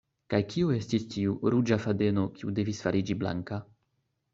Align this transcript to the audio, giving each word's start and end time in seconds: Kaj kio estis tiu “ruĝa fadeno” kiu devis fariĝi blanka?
Kaj 0.33 0.37
kio 0.53 0.71
estis 0.77 1.05
tiu 1.17 1.37
“ruĝa 1.57 1.79
fadeno” 1.85 2.27
kiu 2.41 2.59
devis 2.63 2.85
fariĝi 2.87 3.23
blanka? 3.23 3.67